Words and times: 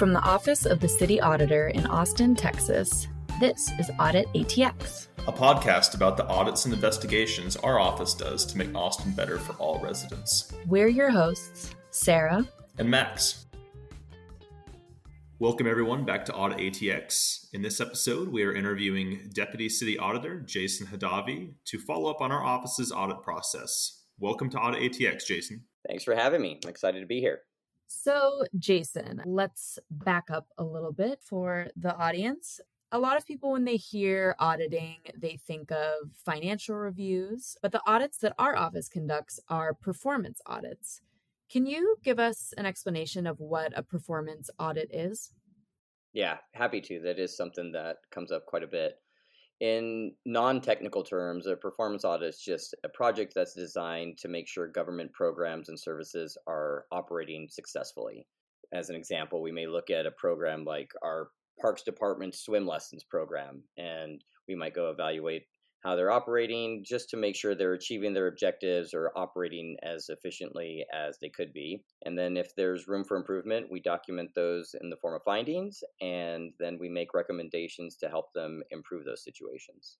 From 0.00 0.14
the 0.14 0.22
office 0.22 0.64
of 0.64 0.80
the 0.80 0.88
City 0.88 1.20
Auditor 1.20 1.68
in 1.68 1.84
Austin, 1.84 2.34
Texas, 2.34 3.06
this 3.38 3.70
is 3.78 3.90
Audit 4.00 4.26
ATX, 4.28 5.08
a 5.28 5.30
podcast 5.30 5.94
about 5.94 6.16
the 6.16 6.26
audits 6.26 6.64
and 6.64 6.72
investigations 6.72 7.54
our 7.56 7.78
office 7.78 8.14
does 8.14 8.46
to 8.46 8.56
make 8.56 8.74
Austin 8.74 9.12
better 9.12 9.38
for 9.38 9.52
all 9.56 9.78
residents. 9.78 10.54
We're 10.66 10.88
your 10.88 11.10
hosts, 11.10 11.74
Sarah 11.90 12.48
and 12.78 12.88
Max. 12.88 13.44
Welcome, 15.38 15.66
everyone, 15.66 16.06
back 16.06 16.24
to 16.24 16.34
Audit 16.34 16.56
ATX. 16.56 17.48
In 17.52 17.60
this 17.60 17.78
episode, 17.78 18.28
we 18.28 18.42
are 18.42 18.54
interviewing 18.54 19.28
Deputy 19.34 19.68
City 19.68 19.98
Auditor 19.98 20.40
Jason 20.40 20.86
Hadavi 20.86 21.56
to 21.66 21.78
follow 21.78 22.10
up 22.10 22.22
on 22.22 22.32
our 22.32 22.42
office's 22.42 22.90
audit 22.90 23.22
process. 23.22 24.02
Welcome 24.18 24.48
to 24.48 24.58
Audit 24.58 24.92
ATX, 24.94 25.26
Jason. 25.26 25.64
Thanks 25.86 26.04
for 26.04 26.14
having 26.14 26.40
me. 26.40 26.58
I'm 26.64 26.70
excited 26.70 27.00
to 27.00 27.06
be 27.06 27.20
here. 27.20 27.40
So, 27.92 28.44
Jason, 28.56 29.20
let's 29.26 29.76
back 29.90 30.30
up 30.30 30.46
a 30.56 30.62
little 30.62 30.92
bit 30.92 31.18
for 31.20 31.66
the 31.74 31.92
audience. 31.96 32.60
A 32.92 32.98
lot 33.00 33.16
of 33.16 33.26
people, 33.26 33.50
when 33.50 33.64
they 33.64 33.74
hear 33.74 34.36
auditing, 34.38 34.98
they 35.18 35.40
think 35.44 35.72
of 35.72 36.12
financial 36.24 36.76
reviews, 36.76 37.56
but 37.60 37.72
the 37.72 37.82
audits 37.88 38.18
that 38.18 38.36
our 38.38 38.56
office 38.56 38.88
conducts 38.88 39.40
are 39.48 39.74
performance 39.74 40.40
audits. 40.46 41.00
Can 41.50 41.66
you 41.66 41.96
give 42.04 42.20
us 42.20 42.54
an 42.56 42.64
explanation 42.64 43.26
of 43.26 43.40
what 43.40 43.72
a 43.76 43.82
performance 43.82 44.50
audit 44.56 44.94
is? 44.94 45.32
Yeah, 46.12 46.36
happy 46.54 46.80
to. 46.82 47.00
That 47.00 47.18
is 47.18 47.36
something 47.36 47.72
that 47.72 47.96
comes 48.12 48.30
up 48.30 48.46
quite 48.46 48.62
a 48.62 48.68
bit. 48.68 49.00
In 49.60 50.12
non 50.24 50.62
technical 50.62 51.04
terms, 51.04 51.46
a 51.46 51.54
performance 51.54 52.04
audit 52.04 52.30
is 52.30 52.40
just 52.40 52.74
a 52.82 52.88
project 52.88 53.34
that's 53.34 53.54
designed 53.54 54.16
to 54.18 54.28
make 54.28 54.48
sure 54.48 54.66
government 54.66 55.12
programs 55.12 55.68
and 55.68 55.78
services 55.78 56.38
are 56.46 56.86
operating 56.90 57.46
successfully. 57.50 58.26
As 58.72 58.88
an 58.88 58.96
example, 58.96 59.42
we 59.42 59.52
may 59.52 59.66
look 59.66 59.90
at 59.90 60.06
a 60.06 60.12
program 60.12 60.64
like 60.64 60.90
our 61.02 61.28
Parks 61.60 61.82
Department 61.82 62.34
swim 62.34 62.66
lessons 62.66 63.04
program, 63.04 63.62
and 63.76 64.24
we 64.48 64.54
might 64.54 64.74
go 64.74 64.90
evaluate 64.90 65.44
how 65.82 65.96
they're 65.96 66.10
operating 66.10 66.84
just 66.86 67.10
to 67.10 67.16
make 67.16 67.34
sure 67.34 67.54
they're 67.54 67.72
achieving 67.72 68.12
their 68.12 68.26
objectives 68.26 68.92
or 68.94 69.12
operating 69.16 69.76
as 69.82 70.08
efficiently 70.08 70.84
as 70.92 71.18
they 71.20 71.28
could 71.28 71.52
be. 71.52 71.82
And 72.04 72.18
then 72.18 72.36
if 72.36 72.54
there's 72.54 72.88
room 72.88 73.04
for 73.04 73.16
improvement, 73.16 73.70
we 73.70 73.80
document 73.80 74.30
those 74.34 74.74
in 74.80 74.90
the 74.90 74.96
form 74.96 75.14
of 75.14 75.22
findings 75.24 75.82
and 76.00 76.52
then 76.58 76.78
we 76.78 76.88
make 76.88 77.14
recommendations 77.14 77.96
to 77.96 78.08
help 78.08 78.32
them 78.34 78.62
improve 78.70 79.04
those 79.04 79.24
situations. 79.24 79.96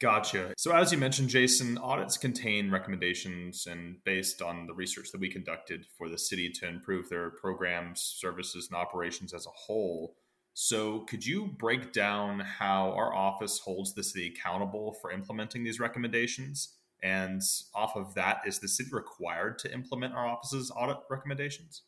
Gotcha. 0.00 0.54
So, 0.56 0.72
as 0.74 0.92
you 0.92 0.96
mentioned, 0.96 1.28
Jason, 1.28 1.76
audits 1.76 2.16
contain 2.16 2.70
recommendations 2.70 3.66
and 3.66 3.96
based 4.04 4.40
on 4.40 4.66
the 4.66 4.72
research 4.72 5.12
that 5.12 5.20
we 5.20 5.28
conducted 5.28 5.84
for 5.98 6.08
the 6.08 6.16
city 6.16 6.50
to 6.52 6.66
improve 6.66 7.10
their 7.10 7.30
programs, 7.32 8.00
services, 8.00 8.68
and 8.70 8.80
operations 8.80 9.34
as 9.34 9.44
a 9.46 9.50
whole. 9.50 10.16
So, 10.62 11.06
could 11.06 11.24
you 11.24 11.46
break 11.46 11.90
down 11.90 12.40
how 12.40 12.90
our 12.90 13.14
office 13.14 13.58
holds 13.60 13.94
the 13.94 14.02
city 14.02 14.26
accountable 14.26 14.92
for 15.00 15.10
implementing 15.10 15.64
these 15.64 15.80
recommendations? 15.80 16.76
And 17.02 17.40
off 17.74 17.96
of 17.96 18.14
that, 18.16 18.42
is 18.44 18.58
the 18.58 18.68
city 18.68 18.90
required 18.92 19.58
to 19.60 19.72
implement 19.72 20.12
our 20.12 20.26
office's 20.26 20.70
audit 20.76 20.98
recommendations? 21.08 21.84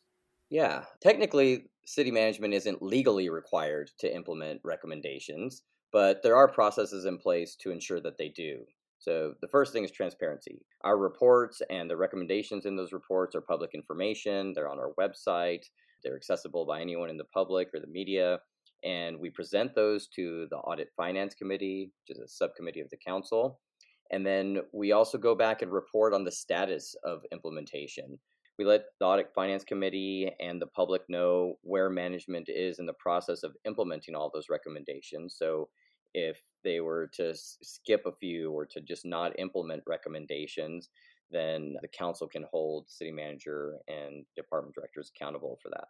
Yeah, 0.49 0.85
technically, 1.01 1.69
city 1.85 2.09
management 2.09 2.55
isn't 2.55 2.81
legally 2.81 3.29
required 3.29 3.91
to 3.99 4.11
implement 4.11 4.59
recommendations, 4.63 5.61
but 5.91 6.23
there 6.23 6.35
are 6.35 6.47
processes 6.47 7.05
in 7.05 7.19
place 7.19 7.55
to 7.57 7.69
ensure 7.69 8.01
that 8.01 8.17
they 8.17 8.29
do. 8.29 8.65
So, 8.97 9.35
the 9.39 9.49
first 9.49 9.71
thing 9.71 9.83
is 9.83 9.91
transparency. 9.91 10.65
Our 10.83 10.97
reports 10.97 11.61
and 11.69 11.87
the 11.87 11.97
recommendations 11.97 12.65
in 12.65 12.75
those 12.75 12.91
reports 12.91 13.35
are 13.35 13.41
public 13.41 13.75
information, 13.75 14.51
they're 14.55 14.67
on 14.67 14.79
our 14.79 14.93
website, 14.99 15.65
they're 16.03 16.15
accessible 16.15 16.65
by 16.65 16.81
anyone 16.81 17.11
in 17.11 17.17
the 17.17 17.25
public 17.25 17.69
or 17.71 17.79
the 17.79 17.85
media 17.85 18.39
and 18.83 19.17
we 19.19 19.29
present 19.29 19.73
those 19.75 20.07
to 20.15 20.47
the 20.49 20.57
Audit 20.57 20.89
Finance 20.95 21.33
Committee, 21.33 21.91
which 22.07 22.17
is 22.17 22.21
a 22.21 22.27
subcommittee 22.27 22.81
of 22.81 22.89
the 22.89 22.97
council. 22.97 23.59
And 24.11 24.25
then 24.25 24.59
we 24.73 24.91
also 24.91 25.17
go 25.17 25.35
back 25.35 25.61
and 25.61 25.71
report 25.71 26.13
on 26.13 26.23
the 26.23 26.31
status 26.31 26.95
of 27.03 27.21
implementation. 27.31 28.19
We 28.59 28.65
let 28.65 28.85
the 28.99 29.05
Audit 29.05 29.31
Finance 29.33 29.63
Committee 29.63 30.31
and 30.39 30.61
the 30.61 30.67
public 30.67 31.01
know 31.09 31.55
where 31.61 31.89
management 31.89 32.49
is 32.49 32.77
in 32.79 32.85
the 32.85 32.93
process 32.93 33.41
of 33.41 33.55
implementing 33.65 34.15
all 34.15 34.29
those 34.31 34.49
recommendations. 34.49 35.35
So 35.39 35.69
if 36.13 36.39
they 36.63 36.79
were 36.79 37.09
to 37.15 37.33
skip 37.33 38.03
a 38.05 38.11
few 38.19 38.51
or 38.51 38.67
to 38.67 38.81
just 38.81 39.05
not 39.05 39.39
implement 39.39 39.81
recommendations, 39.87 40.89
then 41.31 41.75
the 41.81 41.87
council 41.87 42.27
can 42.27 42.45
hold 42.51 42.89
city 42.89 43.11
manager 43.11 43.77
and 43.87 44.23
department 44.35 44.75
directors 44.75 45.11
accountable 45.15 45.57
for 45.63 45.69
that. 45.69 45.87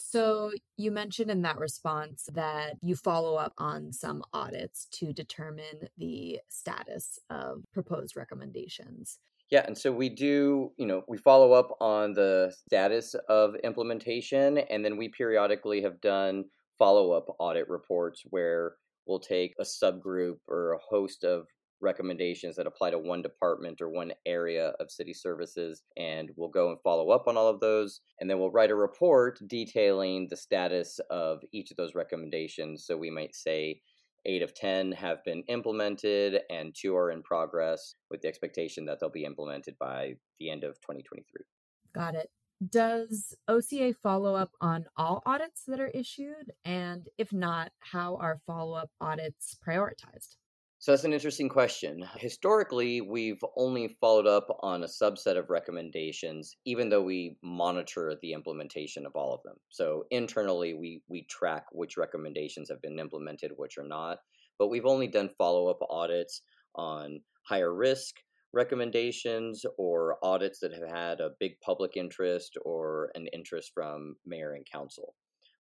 So, 0.00 0.52
you 0.76 0.92
mentioned 0.92 1.30
in 1.30 1.42
that 1.42 1.58
response 1.58 2.28
that 2.32 2.74
you 2.80 2.94
follow 2.94 3.34
up 3.34 3.52
on 3.58 3.92
some 3.92 4.22
audits 4.32 4.86
to 4.92 5.12
determine 5.12 5.88
the 5.98 6.40
status 6.48 7.18
of 7.30 7.64
proposed 7.72 8.16
recommendations. 8.16 9.18
Yeah, 9.50 9.64
and 9.66 9.76
so 9.76 9.90
we 9.90 10.08
do, 10.08 10.72
you 10.76 10.86
know, 10.86 11.02
we 11.08 11.18
follow 11.18 11.52
up 11.52 11.76
on 11.80 12.12
the 12.12 12.54
status 12.66 13.14
of 13.28 13.56
implementation, 13.64 14.58
and 14.58 14.84
then 14.84 14.96
we 14.96 15.08
periodically 15.08 15.82
have 15.82 16.00
done 16.00 16.44
follow 16.78 17.12
up 17.12 17.34
audit 17.40 17.68
reports 17.68 18.22
where 18.30 18.76
we'll 19.06 19.18
take 19.18 19.54
a 19.58 19.64
subgroup 19.64 20.36
or 20.46 20.74
a 20.74 20.78
host 20.78 21.24
of 21.24 21.48
recommendations 21.80 22.56
that 22.56 22.66
apply 22.66 22.90
to 22.90 22.98
one 22.98 23.22
department 23.22 23.80
or 23.80 23.88
one 23.88 24.12
area 24.26 24.72
of 24.80 24.90
city 24.90 25.14
services. 25.14 25.82
And 25.96 26.30
we'll 26.36 26.48
go 26.48 26.70
and 26.70 26.80
follow 26.82 27.10
up 27.10 27.26
on 27.26 27.36
all 27.36 27.48
of 27.48 27.60
those. 27.60 28.00
And 28.20 28.28
then 28.28 28.38
we'll 28.38 28.50
write 28.50 28.70
a 28.70 28.76
report 28.76 29.38
detailing 29.46 30.28
the 30.28 30.36
status 30.36 31.00
of 31.10 31.40
each 31.52 31.70
of 31.70 31.76
those 31.76 31.94
recommendations. 31.94 32.84
So 32.84 32.96
we 32.96 33.10
might 33.10 33.34
say, 33.34 33.80
Eight 34.26 34.42
of 34.42 34.52
10 34.52 34.92
have 34.92 35.24
been 35.24 35.42
implemented 35.48 36.40
and 36.50 36.74
two 36.74 36.96
are 36.96 37.10
in 37.10 37.22
progress 37.22 37.94
with 38.10 38.20
the 38.20 38.28
expectation 38.28 38.84
that 38.84 38.98
they'll 39.00 39.08
be 39.08 39.24
implemented 39.24 39.76
by 39.78 40.14
the 40.38 40.50
end 40.50 40.64
of 40.64 40.74
2023. 40.80 41.24
Got 41.94 42.14
it. 42.14 42.28
Does 42.68 43.36
OCA 43.46 43.94
follow 43.94 44.34
up 44.34 44.50
on 44.60 44.86
all 44.96 45.22
audits 45.24 45.62
that 45.68 45.78
are 45.78 45.88
issued? 45.88 46.52
And 46.64 47.08
if 47.16 47.32
not, 47.32 47.70
how 47.78 48.16
are 48.16 48.40
follow 48.44 48.74
up 48.74 48.90
audits 49.00 49.56
prioritized? 49.66 50.36
So 50.80 50.92
that's 50.92 51.02
an 51.02 51.12
interesting 51.12 51.48
question. 51.48 52.04
Historically, 52.18 53.00
we've 53.00 53.42
only 53.56 53.88
followed 54.00 54.28
up 54.28 54.46
on 54.60 54.84
a 54.84 54.86
subset 54.86 55.36
of 55.36 55.50
recommendations, 55.50 56.56
even 56.64 56.88
though 56.88 57.02
we 57.02 57.36
monitor 57.42 58.14
the 58.22 58.32
implementation 58.32 59.04
of 59.04 59.16
all 59.16 59.34
of 59.34 59.42
them. 59.42 59.56
So 59.70 60.04
internally, 60.12 60.74
we, 60.74 61.02
we 61.08 61.24
track 61.24 61.64
which 61.72 61.96
recommendations 61.96 62.68
have 62.70 62.80
been 62.80 63.00
implemented, 63.00 63.50
which 63.56 63.76
are 63.76 63.88
not. 63.88 64.18
But 64.56 64.68
we've 64.68 64.86
only 64.86 65.08
done 65.08 65.30
follow 65.36 65.66
up 65.66 65.78
audits 65.90 66.42
on 66.76 67.22
higher 67.48 67.74
risk 67.74 68.14
recommendations 68.52 69.64
or 69.78 70.16
audits 70.22 70.60
that 70.60 70.72
have 70.72 70.88
had 70.88 71.20
a 71.20 71.30
big 71.40 71.60
public 71.60 71.96
interest 71.96 72.56
or 72.64 73.10
an 73.16 73.26
interest 73.32 73.72
from 73.74 74.14
mayor 74.24 74.54
and 74.54 74.64
council. 74.70 75.14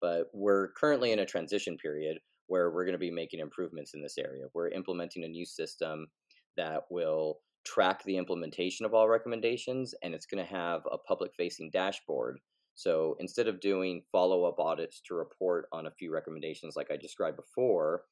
But 0.00 0.28
we're 0.32 0.72
currently 0.72 1.12
in 1.12 1.18
a 1.18 1.26
transition 1.26 1.76
period 1.76 2.18
where 2.46 2.70
we're 2.70 2.84
going 2.84 2.94
to 2.94 2.98
be 2.98 3.10
making 3.10 3.40
improvements 3.40 3.94
in 3.94 4.02
this 4.02 4.18
area. 4.18 4.46
We're 4.54 4.70
implementing 4.70 5.24
a 5.24 5.28
new 5.28 5.46
system 5.46 6.08
that 6.56 6.82
will 6.90 7.38
track 7.64 8.02
the 8.04 8.16
implementation 8.16 8.86
of 8.86 8.94
all 8.94 9.08
recommendations 9.08 9.94
and 10.02 10.14
it's 10.14 10.26
going 10.26 10.44
to 10.44 10.50
have 10.50 10.82
a 10.90 10.98
public 10.98 11.32
facing 11.36 11.70
dashboard. 11.70 12.38
So 12.74 13.16
instead 13.20 13.46
of 13.46 13.60
doing 13.60 14.02
follow 14.10 14.44
up 14.44 14.58
audits 14.58 15.02
to 15.06 15.14
report 15.14 15.66
on 15.72 15.86
a 15.86 15.90
few 15.92 16.12
recommendations 16.12 16.74
like 16.76 16.90
I 16.90 16.96
described 16.96 17.36
before, 17.36 18.02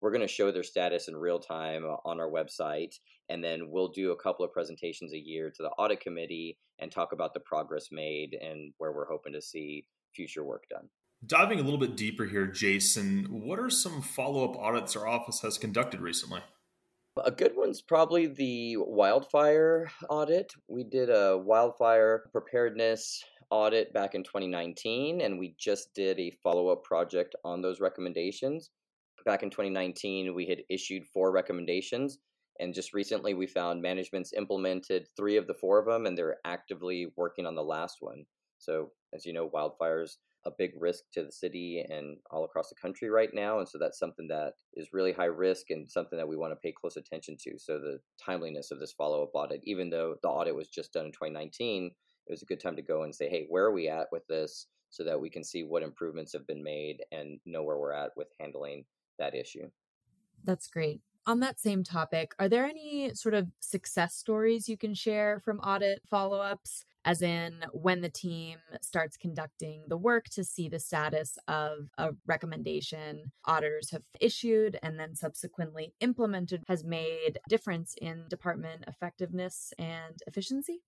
we're 0.00 0.10
going 0.10 0.22
to 0.22 0.28
show 0.28 0.50
their 0.50 0.62
status 0.62 1.08
in 1.08 1.16
real 1.16 1.38
time 1.38 1.84
uh, 1.84 1.96
on 2.04 2.20
our 2.20 2.30
website 2.30 2.94
and 3.28 3.44
then 3.44 3.70
we'll 3.70 3.88
do 3.88 4.12
a 4.12 4.16
couple 4.16 4.44
of 4.44 4.52
presentations 4.52 5.12
a 5.12 5.18
year 5.18 5.50
to 5.50 5.62
the 5.62 5.70
audit 5.70 6.00
committee 6.00 6.58
and 6.78 6.90
talk 6.90 7.12
about 7.12 7.32
the 7.34 7.40
progress 7.40 7.88
made 7.92 8.34
and 8.34 8.72
where 8.78 8.92
we're 8.92 9.08
hoping 9.08 9.32
to 9.32 9.40
see 9.40 9.86
future 10.14 10.44
work 10.44 10.64
done. 10.70 10.88
Diving 11.26 11.60
a 11.60 11.62
little 11.62 11.78
bit 11.78 11.96
deeper 11.96 12.24
here, 12.24 12.46
Jason, 12.46 13.26
what 13.30 13.60
are 13.60 13.70
some 13.70 14.02
follow 14.02 14.44
up 14.44 14.56
audits 14.58 14.96
our 14.96 15.06
office 15.06 15.40
has 15.40 15.56
conducted 15.56 16.00
recently? 16.00 16.40
A 17.24 17.30
good 17.30 17.52
one's 17.54 17.80
probably 17.80 18.26
the 18.26 18.76
wildfire 18.78 19.90
audit. 20.10 20.52
We 20.66 20.82
did 20.82 21.10
a 21.10 21.38
wildfire 21.38 22.24
preparedness 22.32 23.22
audit 23.50 23.92
back 23.92 24.16
in 24.16 24.24
2019, 24.24 25.20
and 25.20 25.38
we 25.38 25.54
just 25.56 25.94
did 25.94 26.18
a 26.18 26.32
follow 26.42 26.68
up 26.68 26.82
project 26.82 27.36
on 27.44 27.62
those 27.62 27.80
recommendations. 27.80 28.70
Back 29.24 29.44
in 29.44 29.50
2019, 29.50 30.34
we 30.34 30.46
had 30.46 30.64
issued 30.68 31.06
four 31.06 31.30
recommendations, 31.30 32.18
and 32.58 32.74
just 32.74 32.92
recently 32.92 33.34
we 33.34 33.46
found 33.46 33.80
management's 33.80 34.32
implemented 34.32 35.06
three 35.16 35.36
of 35.36 35.46
the 35.46 35.54
four 35.54 35.78
of 35.78 35.86
them, 35.86 36.06
and 36.06 36.18
they're 36.18 36.38
actively 36.44 37.12
working 37.16 37.46
on 37.46 37.54
the 37.54 37.62
last 37.62 37.98
one. 38.00 38.24
So, 38.58 38.90
as 39.14 39.24
you 39.24 39.32
know, 39.32 39.48
wildfires 39.48 40.16
a 40.46 40.50
big 40.56 40.72
risk 40.78 41.04
to 41.14 41.24
the 41.24 41.32
city 41.32 41.84
and 41.88 42.16
all 42.30 42.44
across 42.44 42.68
the 42.68 42.74
country 42.74 43.08
right 43.08 43.30
now. 43.32 43.58
And 43.58 43.68
so 43.68 43.78
that's 43.78 43.98
something 43.98 44.28
that 44.28 44.54
is 44.74 44.92
really 44.92 45.12
high 45.12 45.24
risk 45.24 45.70
and 45.70 45.90
something 45.90 46.18
that 46.18 46.28
we 46.28 46.36
want 46.36 46.52
to 46.52 46.56
pay 46.56 46.72
close 46.72 46.96
attention 46.96 47.36
to. 47.44 47.58
So 47.58 47.78
the 47.78 47.98
timeliness 48.24 48.70
of 48.70 48.80
this 48.80 48.92
follow 48.92 49.22
up 49.22 49.30
audit, 49.34 49.60
even 49.64 49.90
though 49.90 50.16
the 50.22 50.28
audit 50.28 50.54
was 50.54 50.68
just 50.68 50.92
done 50.92 51.06
in 51.06 51.12
2019, 51.12 51.90
it 52.26 52.30
was 52.30 52.42
a 52.42 52.46
good 52.46 52.60
time 52.60 52.76
to 52.76 52.82
go 52.82 53.02
and 53.02 53.14
say, 53.14 53.28
hey, 53.28 53.46
where 53.48 53.64
are 53.64 53.72
we 53.72 53.88
at 53.88 54.08
with 54.12 54.26
this? 54.28 54.66
so 54.94 55.02
that 55.02 55.20
we 55.20 55.28
can 55.28 55.42
see 55.42 55.64
what 55.64 55.82
improvements 55.82 56.32
have 56.32 56.46
been 56.46 56.62
made 56.62 57.02
and 57.10 57.40
know 57.44 57.64
where 57.64 57.76
we're 57.76 57.92
at 57.92 58.12
with 58.16 58.28
handling 58.38 58.84
that 59.18 59.34
issue. 59.34 59.68
That's 60.44 60.68
great. 60.68 61.00
On 61.26 61.40
that 61.40 61.58
same 61.58 61.82
topic, 61.82 62.32
are 62.38 62.48
there 62.48 62.64
any 62.64 63.12
sort 63.14 63.34
of 63.34 63.48
success 63.58 64.14
stories 64.14 64.68
you 64.68 64.76
can 64.76 64.94
share 64.94 65.40
from 65.40 65.58
audit 65.58 66.02
follow 66.08 66.38
ups? 66.38 66.84
As 67.04 67.22
in, 67.22 67.64
when 67.72 68.00
the 68.00 68.08
team 68.08 68.58
starts 68.80 69.16
conducting 69.16 69.84
the 69.88 69.96
work 69.96 70.28
to 70.30 70.44
see 70.44 70.68
the 70.68 70.78
status 70.78 71.36
of 71.48 71.90
a 71.98 72.10
recommendation 72.26 73.32
auditors 73.44 73.90
have 73.90 74.04
issued 74.20 74.78
and 74.82 74.98
then 74.98 75.14
subsequently 75.14 75.94
implemented 76.00 76.62
has 76.66 76.84
made 76.84 77.38
a 77.44 77.48
difference 77.48 77.94
in 78.00 78.24
department 78.28 78.84
effectiveness 78.86 79.72
and 79.78 80.20
efficiency? 80.26 80.80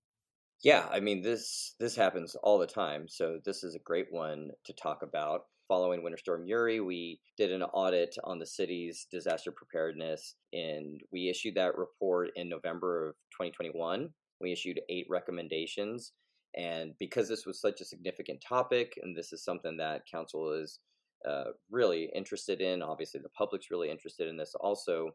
Yeah, 0.63 0.87
I 0.91 1.01
mean 1.01 1.21
this 1.21 1.75
this 1.79 1.95
happens 1.95 2.35
all 2.37 2.59
the 2.59 2.67
time. 2.67 3.09
So 3.09 3.39
this 3.45 3.63
is 3.63 3.75
a 3.75 3.81
great 3.81 4.07
one 4.11 4.51
to 4.65 4.73
talk 4.73 5.03
about 5.03 5.43
following 5.69 6.03
Winter 6.03 6.19
Storm 6.19 6.47
Uri, 6.47 6.81
we 6.81 7.21
did 7.37 7.53
an 7.53 7.63
audit 7.63 8.17
on 8.25 8.39
the 8.39 8.47
city's 8.47 9.07
disaster 9.11 9.53
preparedness, 9.53 10.35
and 10.53 11.01
we 11.13 11.29
issued 11.29 11.55
that 11.57 11.77
report 11.77 12.31
in 12.37 12.49
November 12.49 13.09
of 13.09 13.15
2021. 13.33 14.09
We 14.41 14.53
issued 14.53 14.81
eight 14.88 15.06
recommendations. 15.09 16.12
And 16.56 16.93
because 16.99 17.29
this 17.29 17.44
was 17.44 17.61
such 17.61 17.81
a 17.81 17.85
significant 17.85 18.43
topic, 18.47 18.99
and 19.03 19.17
this 19.17 19.33
is 19.33 19.44
something 19.44 19.77
that 19.77 20.06
council 20.11 20.53
is 20.53 20.81
uh, 21.29 21.53
really 21.71 22.11
interested 22.15 22.61
in, 22.61 22.83
obviously 22.83 23.21
the 23.21 23.29
public's 23.31 23.71
really 23.71 23.91
interested 23.91 24.29
in 24.29 24.37
this 24.37 24.55
also. 24.59 25.11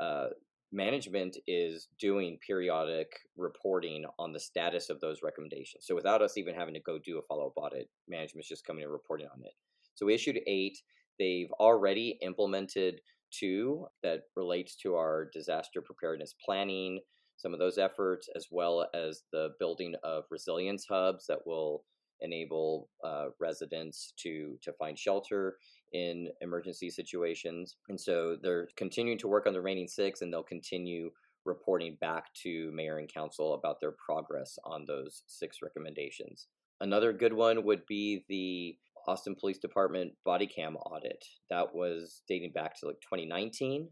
Uh, 0.00 0.28
management 0.72 1.36
is 1.46 1.88
doing 1.98 2.38
periodic 2.46 3.08
reporting 3.36 4.04
on 4.18 4.32
the 4.32 4.40
status 4.40 4.90
of 4.90 5.00
those 5.00 5.20
recommendations. 5.22 5.86
So 5.86 5.94
without 5.94 6.22
us 6.22 6.36
even 6.36 6.54
having 6.54 6.74
to 6.74 6.80
go 6.80 6.98
do 6.98 7.18
a 7.18 7.22
follow 7.22 7.46
up 7.46 7.56
audit, 7.56 7.88
management's 8.08 8.48
just 8.48 8.66
coming 8.66 8.84
and 8.84 8.92
reporting 8.92 9.28
on 9.32 9.42
it. 9.42 9.52
So 9.94 10.06
we 10.06 10.14
issued 10.14 10.40
eight. 10.46 10.78
They've 11.18 11.50
already 11.58 12.18
implemented 12.22 13.00
two 13.30 13.86
that 14.02 14.20
relates 14.36 14.76
to 14.76 14.94
our 14.94 15.28
disaster 15.32 15.82
preparedness 15.82 16.34
planning, 16.44 17.00
some 17.38 17.54
of 17.54 17.58
those 17.58 17.78
efforts, 17.78 18.28
as 18.36 18.48
well 18.50 18.86
as 18.92 19.22
the 19.32 19.50
building 19.58 19.94
of 20.04 20.24
resilience 20.30 20.86
hubs 20.86 21.26
that 21.28 21.46
will 21.46 21.84
enable 22.20 22.90
uh, 23.04 23.26
residents 23.38 24.12
to 24.16 24.58
to 24.60 24.72
find 24.72 24.98
shelter 24.98 25.56
in 25.92 26.28
emergency 26.40 26.90
situations. 26.90 27.76
And 27.88 27.98
so 27.98 28.36
they're 28.42 28.68
continuing 28.76 29.18
to 29.18 29.28
work 29.28 29.46
on 29.46 29.52
the 29.52 29.60
remaining 29.60 29.88
six, 29.88 30.20
and 30.20 30.32
they'll 30.32 30.42
continue 30.42 31.10
reporting 31.44 31.96
back 32.00 32.34
to 32.42 32.70
mayor 32.72 32.98
and 32.98 33.12
council 33.12 33.54
about 33.54 33.80
their 33.80 33.92
progress 33.92 34.58
on 34.64 34.84
those 34.86 35.22
six 35.26 35.58
recommendations. 35.62 36.48
Another 36.80 37.12
good 37.12 37.32
one 37.32 37.64
would 37.64 37.86
be 37.86 38.24
the 38.28 38.76
Austin 39.06 39.34
Police 39.34 39.58
Department 39.58 40.12
body 40.24 40.46
cam 40.46 40.76
audit. 40.76 41.24
That 41.48 41.74
was 41.74 42.22
dating 42.28 42.52
back 42.52 42.78
to 42.80 42.86
like 42.86 43.00
2019. 43.00 43.88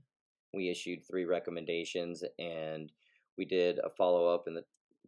We 0.53 0.71
issued 0.71 1.01
three 1.07 1.25
recommendations 1.25 2.23
and 2.39 2.93
we 3.39 3.45
did 3.45 3.79
a 3.79 3.91
follow 3.91 4.33
up 4.33 4.45
in 4.47 4.55
the 4.55 4.65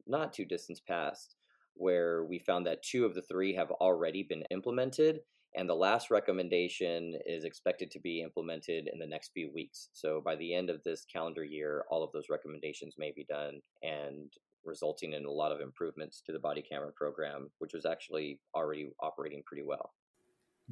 not 0.07 0.33
too 0.33 0.45
distant 0.45 0.81
past 0.87 1.37
where 1.75 2.25
we 2.25 2.39
found 2.39 2.67
that 2.67 2.83
two 2.83 3.05
of 3.05 3.15
the 3.15 3.23
three 3.23 3.55
have 3.55 3.71
already 3.71 4.23
been 4.23 4.43
implemented 4.51 5.21
and 5.55 5.69
the 5.69 5.75
last 5.75 6.11
recommendation 6.11 7.15
is 7.27 7.45
expected 7.45 7.91
to 7.91 8.01
be 8.01 8.21
implemented 8.21 8.89
in 8.93 8.99
the 8.99 9.07
next 9.07 9.31
few 9.33 9.51
weeks. 9.53 9.89
So 9.93 10.21
by 10.23 10.37
the 10.37 10.55
end 10.55 10.71
of 10.71 10.83
this 10.85 11.07
calendar 11.11 11.45
year, 11.45 11.85
all 11.91 12.05
of 12.05 12.13
those 12.13 12.29
recommendations 12.29 12.97
may 12.99 13.13
be 13.15 13.25
done 13.25 13.61
and 13.83 14.31
resulting 14.65 15.15
in 15.15 15.25
a 15.25 15.31
lot 15.31 15.53
of 15.53 15.61
improvements 15.61 16.23
to 16.27 16.33
the 16.33 16.39
body 16.39 16.63
camera 16.63 16.93
program, 16.95 17.49
which 17.59 17.73
was 17.73 17.87
actually 17.87 18.41
already 18.55 18.91
operating 19.01 19.43
pretty 19.47 19.63
well. 19.65 19.93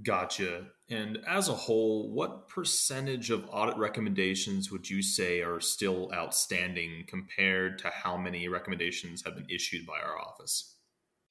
Gotcha. 0.02 0.66
And 0.90 1.18
as 1.26 1.48
a 1.48 1.54
whole, 1.54 2.12
what 2.12 2.48
percentage 2.48 3.30
of 3.30 3.48
audit 3.50 3.76
recommendations 3.76 4.70
would 4.70 4.88
you 4.88 5.02
say 5.02 5.40
are 5.40 5.60
still 5.60 6.10
outstanding 6.14 7.04
compared 7.06 7.78
to 7.78 7.88
how 7.88 8.16
many 8.16 8.46
recommendations 8.48 9.22
have 9.24 9.36
been 9.36 9.48
issued 9.48 9.86
by 9.86 9.98
our 9.98 10.18
office? 10.18 10.76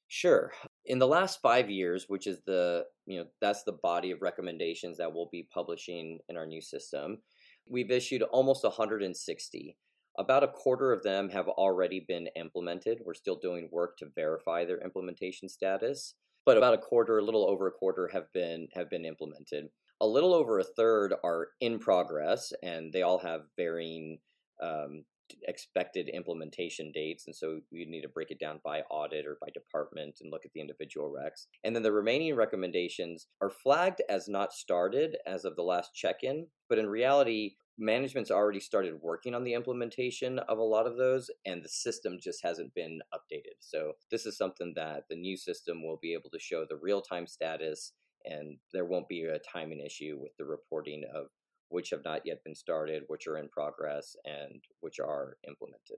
Sure. 0.08 0.52
In 0.86 1.00
the 1.00 1.08
last 1.08 1.42
five 1.42 1.70
years, 1.70 2.06
which 2.08 2.26
is 2.26 2.42
the, 2.46 2.86
you 3.06 3.20
know, 3.20 3.26
that's 3.40 3.64
the 3.64 3.78
body 3.84 4.12
of 4.12 4.22
recommendations 4.22 4.98
that 4.98 5.14
we'll 5.14 5.30
be 5.32 5.48
publishing 5.54 6.20
in 6.28 6.38
our 6.38 6.46
new 6.46 6.62
system, 6.62 7.20
we've 7.68 7.92
issued 7.92 8.24
almost 8.24 8.64
160. 8.64 9.78
About 10.18 10.44
a 10.44 10.48
quarter 10.48 10.92
of 10.92 11.04
them 11.04 11.30
have 11.30 11.48
already 11.50 12.06
been 12.08 12.28
implemented. 12.36 13.00
We're 13.06 13.14
still 13.14 13.36
doing 13.36 13.70
work 13.72 13.98
to 13.98 14.08
verify 14.16 14.64
their 14.66 14.82
implementation 14.82 15.50
status, 15.50 16.16
but 16.46 16.58
about 16.58 16.74
a 16.74 16.80
quarter, 16.80 17.18
a 17.18 17.24
little 17.24 17.48
over 17.50 17.68
a 17.68 17.72
quarter, 17.72 18.10
have 18.14 18.32
been 18.34 18.68
have 18.74 18.90
been 18.90 19.06
implemented. 19.06 19.70
A 20.02 20.08
little 20.08 20.34
over 20.34 20.60
a 20.60 20.64
third 20.64 21.14
are 21.24 21.48
in 21.62 21.80
progress, 21.80 22.52
and 22.62 22.92
they 22.92 23.02
all 23.02 23.20
have 23.20 23.42
varying 23.58 24.20
um, 24.62 25.06
expected 25.48 26.10
implementation 26.10 26.92
dates. 26.94 27.26
And 27.26 27.36
so 27.36 27.60
you 27.72 27.90
need 27.90 28.02
to 28.02 28.10
break 28.10 28.32
it 28.32 28.40
down 28.40 28.60
by 28.64 28.82
audit 28.92 29.26
or 29.26 29.38
by 29.42 29.48
department 29.54 30.20
and 30.22 30.32
look 30.32 30.46
at 30.46 30.52
the 30.54 30.62
individual 30.62 31.12
recs. 31.12 31.48
And 31.64 31.76
then 31.76 31.84
the 31.84 31.92
remaining 31.92 32.36
recommendations 32.36 33.28
are 33.42 33.50
flagged 33.50 34.02
as 34.10 34.28
not 34.28 34.54
started 34.54 35.18
as 35.26 35.46
of 35.46 35.56
the 35.56 35.64
last 35.64 35.94
check 35.94 36.18
in. 36.22 36.48
But 36.70 36.80
in 36.80 36.88
reality, 36.88 37.56
management's 37.78 38.32
already 38.32 38.60
started 38.60 39.02
working 39.02 39.36
on 39.36 39.44
the 39.44 39.54
implementation 39.54 40.40
of 40.40 40.58
a 40.58 40.64
lot 40.64 40.88
of 40.88 40.98
those 40.98 41.30
and 41.46 41.64
the 41.64 41.70
system 41.70 42.18
just 42.22 42.42
hasn't 42.44 42.74
been 42.74 43.00
updated. 43.14 43.56
So 43.60 43.94
this 44.12 44.26
is 44.26 44.38
something 44.38 44.74
that 44.76 45.04
the 45.10 45.16
new 45.16 45.36
system 45.36 45.84
will 45.84 46.00
be 46.02 46.14
able 46.14 46.30
to 46.32 46.40
show 46.40 46.66
the 46.68 46.78
real-time 46.78 47.28
status 47.28 47.92
and 48.24 48.58
there 48.74 48.86
won't 48.86 49.10
be 49.10 49.24
a 49.24 49.40
timing 49.40 49.82
issue 49.86 50.18
with 50.20 50.32
the 50.38 50.46
reporting 50.46 51.04
of 51.14 51.28
which 51.70 51.90
have 51.90 52.04
not 52.06 52.22
yet 52.26 52.44
been 52.44 52.56
started 52.56 53.04
which 53.08 53.28
are 53.28 53.38
in 53.38 53.50
progress 53.50 54.16
and 54.26 54.64
which 54.80 55.00
are 55.00 55.38
implemented. 55.48 55.98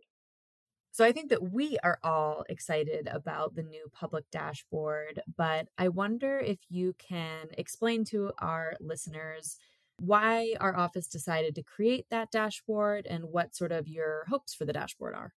So 0.92 1.06
I 1.06 1.12
think 1.12 1.30
that 1.30 1.52
we 1.52 1.78
are 1.84 2.00
all 2.04 2.44
excited 2.50 3.08
about 3.12 3.54
the 3.54 3.62
new 3.62 3.88
public 3.94 4.26
dashboard, 4.32 5.22
but 5.38 5.68
I 5.78 5.90
wonder 5.90 6.40
if 6.40 6.58
you 6.70 6.96
can 6.98 7.50
explain 7.56 8.04
to 8.06 8.32
our 8.40 8.74
listeners 8.80 9.58
why 10.00 10.54
our 10.60 10.78
office 10.78 11.08
decided 11.08 11.56
to 11.56 11.64
create 11.64 12.06
that 12.10 12.32
dashboard 12.32 13.06
and 13.08 13.26
what 13.26 13.56
sort 13.56 13.72
of 13.72 13.88
your 13.88 14.26
hopes 14.30 14.54
for 14.54 14.66
the 14.66 14.74
dashboard 14.74 15.16
are. 15.16 15.34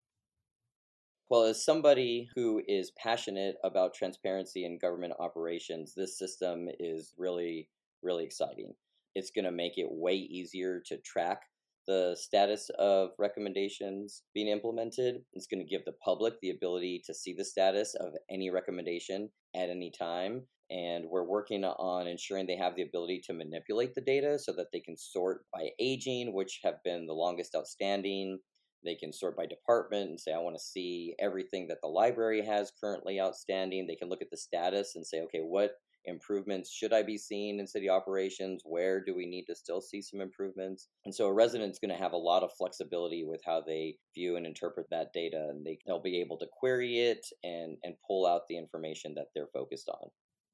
Well, 1.30 1.44
as 1.44 1.64
somebody 1.64 2.28
who 2.36 2.62
is 2.68 2.92
passionate 2.92 3.56
about 3.64 3.94
transparency 3.94 4.66
in 4.66 4.80
government 4.80 5.14
operations, 5.20 5.94
this 5.94 6.18
system 6.18 6.68
is 6.80 7.14
really, 7.18 7.70
really 8.02 8.24
exciting. 8.24 8.74
It's 9.14 9.30
going 9.30 9.46
to 9.46 9.52
make 9.52 9.78
it 9.78 9.88
way 9.90 10.16
easier 10.16 10.82
to 10.88 10.98
track 10.98 11.44
the 11.88 12.16
status 12.20 12.70
of 12.78 13.12
recommendations 13.20 14.24
being 14.34 14.48
implemented. 14.48 15.22
It's 15.34 15.48
going 15.48 15.64
to 15.64 15.70
give 15.70 15.86
the 15.86 15.96
public 16.04 16.34
the 16.42 16.50
ability 16.52 17.04
to 17.06 17.14
see 17.14 17.34
the 17.34 17.46
status 17.46 17.96
of 17.96 18.14
any 18.30 18.50
recommendation 18.50 19.30
at 19.56 19.70
any 19.70 19.92
time 19.92 20.44
and 20.70 21.06
we're 21.10 21.24
working 21.24 21.64
on 21.64 22.08
ensuring 22.08 22.46
they 22.46 22.56
have 22.56 22.76
the 22.76 22.84
ability 22.84 23.22
to 23.26 23.34
manipulate 23.34 23.96
the 23.96 24.02
data 24.02 24.38
so 24.38 24.52
that 24.54 24.68
they 24.72 24.80
can 24.80 24.96
sort 24.98 25.42
by 25.54 25.70
aging, 25.80 26.34
which 26.34 26.60
have 26.64 26.84
been 26.84 27.08
the 27.08 27.14
longest 27.14 27.56
outstanding. 27.56 28.40
They 28.86 28.96
can 28.96 29.12
sort 29.12 29.36
by 29.36 29.46
department 29.46 30.10
and 30.10 30.20
say, 30.20 30.32
I 30.32 30.40
want 30.40 30.56
to 30.56 30.64
see 30.64 31.16
everything 31.20 31.68
that 31.68 31.80
the 31.82 31.90
library 31.90 32.46
has 32.46 32.72
currently 32.80 33.20
outstanding. 33.20 33.88
They 33.88 33.96
can 33.96 34.10
look 34.10 34.22
at 34.22 34.30
the 34.30 34.38
status 34.38 34.96
and 34.96 35.06
say, 35.06 35.22
okay, 35.22 35.40
what 35.40 35.72
improvements 36.06 36.72
should 36.72 36.94
I 36.94 37.04
be 37.04 37.18
seeing 37.18 37.60
in 37.60 37.68
city 37.68 37.90
operations? 37.90 38.62
Where 38.64 39.04
do 39.04 39.16
we 39.16 39.26
need 39.26 39.46
to 39.46 39.56
still 39.56 39.82
see 39.82 40.02
some 40.02 40.22
improvements? 40.22 40.88
And 41.04 41.14
so 41.14 41.26
a 41.26 41.34
resident's 41.34 41.80
going 41.80 41.94
to 41.94 42.02
have 42.02 42.14
a 42.14 42.18
lot 42.18 42.44
of 42.44 42.54
flexibility 42.58 43.26
with 43.26 43.42
how 43.46 43.62
they 43.62 43.96
view 44.16 44.38
and 44.38 44.46
interpret 44.46 44.88
that 44.92 45.14
data, 45.14 45.48
and 45.50 45.66
they, 45.66 45.80
they'll 45.86 46.02
be 46.02 46.22
able 46.22 46.38
to 46.38 46.48
query 46.58 47.00
it 47.00 47.26
and, 47.44 47.78
and 47.84 47.96
pull 48.08 48.26
out 48.26 48.44
the 48.48 48.58
information 48.58 49.16
that 49.16 49.28
they're 49.36 49.50
focused 49.54 49.90
on. 49.90 50.10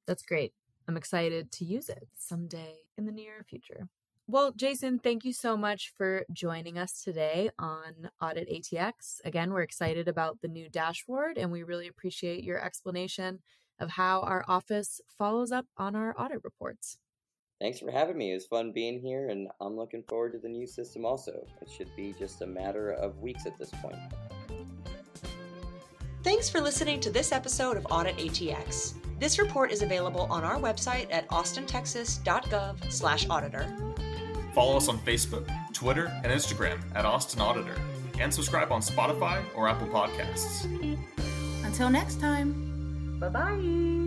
That's 0.05 0.23
great. 0.23 0.53
I'm 0.87 0.97
excited 0.97 1.51
to 1.53 1.65
use 1.65 1.89
it 1.89 2.07
someday 2.17 2.75
in 2.97 3.05
the 3.05 3.11
near 3.11 3.43
future. 3.47 3.87
Well, 4.27 4.51
Jason, 4.51 4.99
thank 4.99 5.23
you 5.23 5.33
so 5.33 5.55
much 5.55 5.93
for 5.95 6.25
joining 6.33 6.79
us 6.79 7.03
today 7.03 7.51
on 7.59 8.09
Audit 8.21 8.49
ATX. 8.49 9.21
Again, 9.23 9.51
we're 9.51 9.61
excited 9.61 10.07
about 10.07 10.41
the 10.41 10.47
new 10.47 10.67
dashboard 10.67 11.37
and 11.37 11.51
we 11.51 11.61
really 11.63 11.87
appreciate 11.87 12.43
your 12.43 12.63
explanation 12.63 13.39
of 13.79 13.91
how 13.91 14.21
our 14.21 14.43
office 14.47 14.99
follows 15.17 15.51
up 15.51 15.67
on 15.77 15.95
our 15.95 16.15
audit 16.19 16.43
reports. 16.43 16.97
Thanks 17.61 17.79
for 17.79 17.91
having 17.91 18.17
me. 18.17 18.31
It 18.31 18.35
was 18.35 18.45
fun 18.45 18.73
being 18.73 18.99
here, 18.99 19.29
and 19.29 19.47
I'm 19.61 19.77
looking 19.77 20.03
forward 20.09 20.33
to 20.33 20.39
the 20.39 20.49
new 20.49 20.67
system 20.67 21.05
also. 21.05 21.45
It 21.61 21.69
should 21.69 21.95
be 21.95 22.13
just 22.19 22.41
a 22.41 22.45
matter 22.45 22.91
of 22.91 23.19
weeks 23.19 23.45
at 23.45 23.57
this 23.57 23.71
point. 23.81 23.95
Thanks 26.21 26.49
for 26.49 26.59
listening 26.59 26.99
to 27.01 27.11
this 27.11 27.31
episode 27.31 27.77
of 27.77 27.87
Audit 27.89 28.17
ATX. 28.17 28.95
This 29.19 29.39
report 29.39 29.71
is 29.71 29.81
available 29.81 30.27
on 30.29 30.43
our 30.43 30.57
website 30.57 31.07
at 31.11 31.27
austintexas.gov/auditor. 31.29 33.93
Follow 34.53 34.77
us 34.77 34.87
on 34.87 34.99
Facebook, 34.99 35.49
Twitter, 35.73 36.05
and 36.23 36.27
Instagram 36.27 36.79
at 36.95 37.05
Austin 37.05 37.41
Auditor, 37.41 37.75
and 38.19 38.31
subscribe 38.33 38.71
on 38.71 38.81
Spotify 38.81 39.43
or 39.55 39.67
Apple 39.67 39.87
Podcasts. 39.87 40.65
Until 41.65 41.89
next 41.89 42.19
time. 42.19 43.17
Bye 43.19 43.29
bye. 43.29 44.04